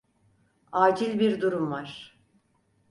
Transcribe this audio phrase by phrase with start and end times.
[0.71, 2.17] Acil bir durum var.